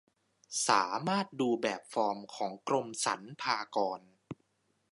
[0.67, 4.01] สามารถดูแบบฟอร์มของกรมสรรพากร